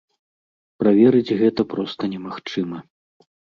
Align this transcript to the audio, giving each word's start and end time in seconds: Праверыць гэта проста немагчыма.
Праверыць 0.83 1.35
гэта 1.43 1.61
проста 1.75 2.11
немагчыма. 2.17 2.77